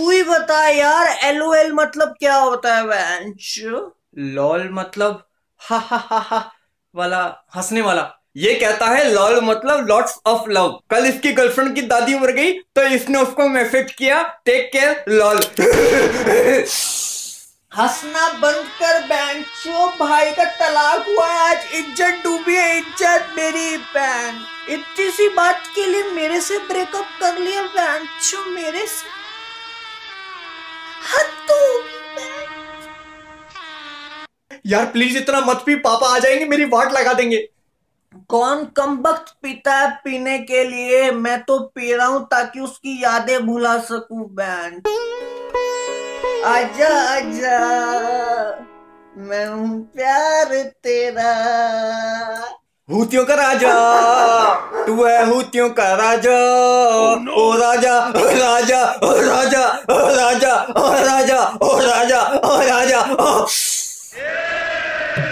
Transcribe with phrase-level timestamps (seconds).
[0.00, 3.54] तू ही बता यार एल मतलब क्या होता है बेंच
[4.34, 5.22] लॉल मतलब
[5.60, 6.38] हा हा हा हा
[6.94, 7.18] वाला
[7.56, 8.04] हंसने वाला।
[8.36, 12.52] ये कहता है लॉल मतलब लॉट्स ऑफ़ लव कल इसकी गर्लफ्रेंड की दादी मर गई
[12.74, 15.40] तो इसने उसको मैसेज किया टेक केयर लॉल
[17.72, 23.76] हंसना बंद कर बेंचो भाई का तलाक हुआ है आज। इज़्ज़त डूबी है इज़्ज़त मेरी
[23.76, 29.18] बहन। इतनी सी बात के लिए मेरे से ब्रेकअप कर लिया बेंचो मेरे से।
[34.70, 37.38] यार प्लीज़ इतना मत पी पापा आ जाएँगे मेरी वाट लगा देंगे।
[38.28, 41.10] कौन कम वक्त पीता है पीने के लिए?
[41.10, 44.88] मैं तो पी रहा हूँ ताकि उसकी यादें भुला सकूँ बैंड
[46.46, 47.58] आजा आजा।
[49.18, 50.54] मैं हूँ प्यार
[50.84, 51.32] तेरा।
[52.88, 53.72] हूतियों का राजा
[54.86, 56.38] तू है हूतियों का राजा।
[56.92, 63.00] oh ओ राजा ओ राजा ओ राजा ओ राजा ओ राजा ओ राजा ओ राजा।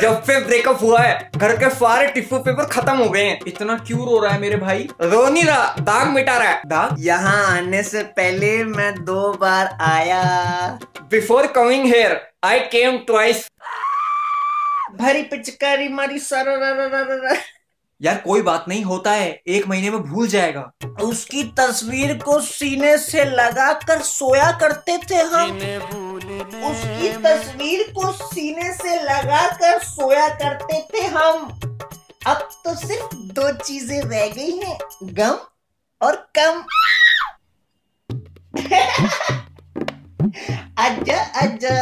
[0.00, 3.76] जब से ब्रेकअप हुआ है घर के सारे टिश्यू पेपर खत्म हो गए हैं। इतना
[3.78, 4.88] क्यों रो रहा है मेरे भाई?
[5.02, 6.96] रो नहीं रहा दाग मिटा रहा है। दाग?
[6.98, 10.22] यहाँ आने से पहले मैं दो बार आया।
[11.10, 13.46] Before coming here I came twice
[14.96, 17.38] भरी पिचकारी मारी सर
[18.00, 20.70] यार कोई बात नहीं होता है। एक महीने में भूल जाएगा।
[21.02, 25.58] उसकी तस्वीर को सीने से लगाकर सोया करते थे हम।
[26.40, 31.60] उसकी तस्वीर को सीने से लगाकर सोया करते थे हम।
[32.26, 35.38] अब तो सिर्फ़ दो चीज़ें रह गई हैं गम
[36.00, 36.64] और कम।
[40.78, 41.76] आजा आजा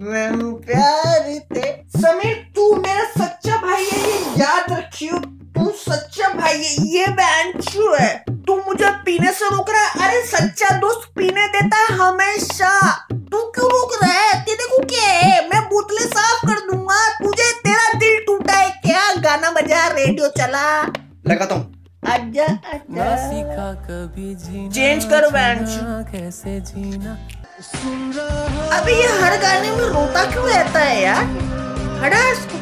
[0.00, 5.18] मैं प्यार थे समीर तू मेरा सच्चा भाई है ये याद रखियो।
[5.54, 10.26] तू सच्चा भाई है ये बैंचू है। तू मुझे पीने से रोक रहा है। अरे
[10.26, 13.06] सच्चा दोस्त पीने देता है हमेशा।
[20.10, 20.62] रेडियो चला।
[21.28, 21.64] लगाता हूँ।
[22.08, 25.60] आजा आजा। सीखा कभी जीना चेंज करो बैंड
[26.10, 27.12] कैसे जीना?
[28.76, 31.24] अभी ये हर गाने में रोता क्यों रहता है यार?
[32.02, 32.58] हटा इसको।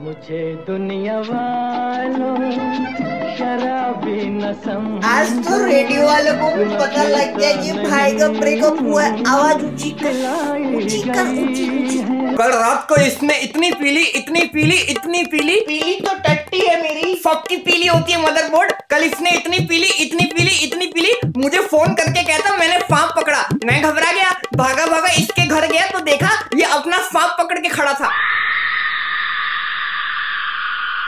[0.00, 2.34] मुझे दुनिया वालों
[3.34, 9.24] आज तो रेडियो वालों को भी पता लग गया कि भाई का ब्रेकअप हुआ है।
[9.28, 10.20] आवाज़ ऊँची कर
[10.76, 11.98] ऊँची कर ऊँची ऊँची।
[12.36, 17.14] कल रात को इसने इतनी पीली इतनी पीली इतनी पीली। पीली तो टट्टी है मेरी।
[17.24, 21.94] सबकी पीली होती है मदरबोर्ड कल इसने इतनी पीली इतनी पीली इतनी पीली। मुझे फ़ोन
[21.94, 26.30] करके कहता मैंने सांप पकड़ा। मैं घबरा गया। भागा भागा इसके घर गया तो देखा
[26.56, 28.10] ये अपना सांप पकड़ के खड़ा था।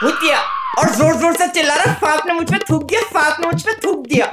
[0.03, 0.39] हुतिया
[0.79, 3.61] और ज़ोर ज़ोर से चिल्ला रहा सांप ने मुझ पे थूक दिया सांप ने मुझ
[3.63, 4.29] पे थूक दिया।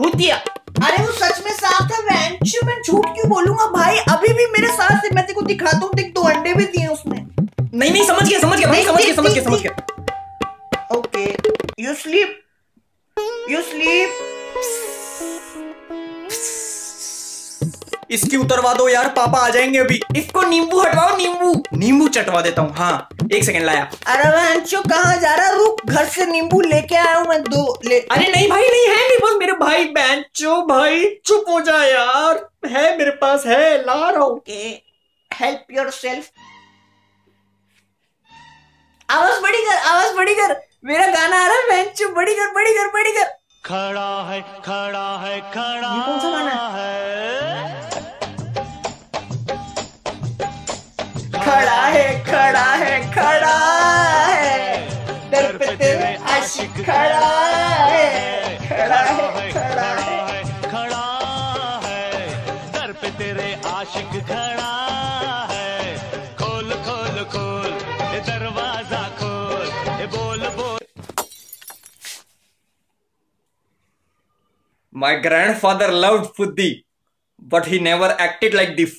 [0.00, 3.96] हुतिया अरे वो सच में साफ़ था बेंच मैं झूठ क्यों बोलूँगा भाई?
[4.12, 6.86] अभी भी मेरे साथ से मैं तेरे को दिखाता हूँ देख दो अंडे भी दिए
[6.86, 11.24] उसने। नहीं नहीं समझ गया समझ गया भाई समझ गया समझ गया समझ गया। Okay
[11.82, 12.40] you sleep
[13.50, 14.10] you sleep
[18.14, 22.62] इसकी उतरवा दो यार पापा आ जाएँगे अभी। इसको नींबू हटवाओ नींबू। नींबू चटवा देता
[22.62, 25.48] हूँ हाँ। एक सेकंड लाया। अरे बेंचो कहाँ जा रहा?
[25.50, 28.96] रुक घर से नींबू लेके आया हूँ मैं दो ले। अरे नहीं भाई नहीं है
[28.98, 34.08] मेरे पास मेरे भाई बेंचो भाई चुप हो जा यार। है मेरे पास है ला
[34.10, 34.42] रहा हूँ।
[35.30, 36.30] हेल्प योर सेल्फ
[39.08, 40.54] आवाज़ बड़ी कर आवाज़ बड़ी कर।
[40.84, 43.32] मेरा गाना आ रहा है बेंचो बड़ी कर बड़ी कर बड़ी कर।
[43.64, 46.73] खड़ा है खड़ा है खड़ा ये कौन सा गाना है?
[56.84, 57.28] खड़ा
[57.90, 59.00] है खड़ा
[59.36, 59.90] है खड़ा
[60.30, 60.40] है
[60.72, 61.04] खड़ा
[61.84, 62.02] है
[62.76, 64.72] दर पे तेरे आशिक खड़ा
[65.52, 65.96] है
[66.40, 67.70] खोल खोल खोल
[68.28, 69.66] दरवाज़ा खोल
[70.16, 70.80] बोल बोल
[74.92, 76.84] My grandfather loved Fuddhi,
[77.42, 78.92] but he never acted like this.